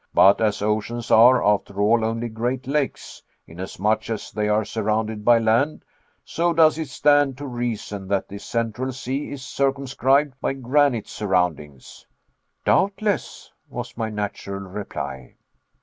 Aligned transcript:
But 0.15 0.41
as 0.41 0.63
oceans 0.63 1.11
are, 1.11 1.45
after 1.45 1.79
all, 1.79 2.03
only 2.03 2.27
great 2.27 2.65
lakes, 2.65 3.21
inasmuch 3.45 4.09
as 4.09 4.31
they 4.31 4.49
are 4.49 4.65
surrounded 4.65 5.23
by 5.23 5.37
land, 5.37 5.85
so 6.25 6.53
does 6.53 6.79
it 6.79 6.89
stand 6.89 7.37
to 7.37 7.45
reason, 7.45 8.07
that 8.07 8.27
this 8.27 8.43
central 8.43 8.93
sea 8.93 9.29
is 9.29 9.45
circumscribed 9.45 10.33
by 10.41 10.53
granite 10.53 11.07
surroundings." 11.07 12.07
"Doubtless," 12.65 13.51
was 13.69 13.95
my 13.95 14.09
natural 14.09 14.61
reply. 14.67 15.35